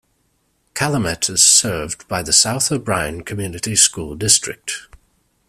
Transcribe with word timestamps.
Calumet 0.73 1.29
is 1.29 1.43
served 1.43 2.07
by 2.07 2.23
the 2.23 2.33
South 2.33 2.71
O'Brien 2.71 3.21
Community 3.21 3.75
School 3.75 4.15
District. 4.15 4.87